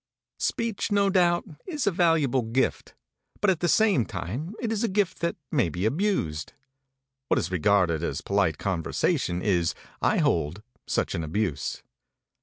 Speech, 0.39 0.91
no 0.91 1.11
doubt, 1.11 1.45
is 1.67 1.85
a 1.85 1.91
valuable 1.91 2.41
gift, 2.41 2.95
but 3.39 3.51
at 3.51 3.59
the 3.59 3.67
same 3.67 4.03
time 4.03 4.55
it 4.59 4.71
is 4.71 4.83
a 4.83 4.87
gift 4.87 5.19
that 5.19 5.35
may 5.51 5.69
be 5.69 5.85
abused. 5.85 6.53
What 7.27 7.37
is 7.37 7.51
regarded 7.51 8.01
as 8.03 8.21
polite 8.21 8.57
conversation 8.57 9.43
is, 9.43 9.75
I 10.01 10.17
hold, 10.17 10.63
such 10.87 11.13
an 11.13 11.23
abuse. 11.23 11.83